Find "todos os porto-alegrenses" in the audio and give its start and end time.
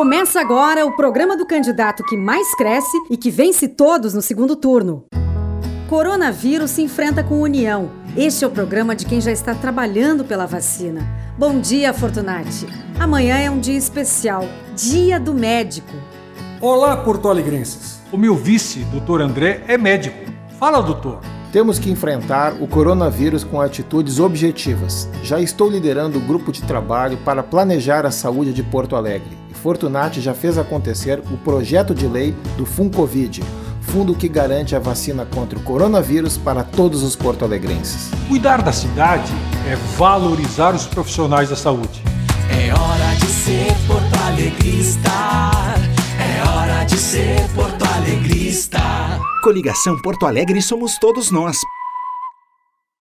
36.64-38.10